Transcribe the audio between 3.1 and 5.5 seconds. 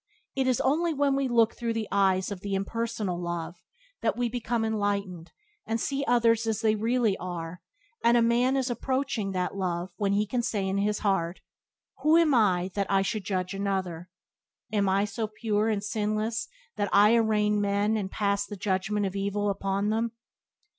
Love that we become enlightened,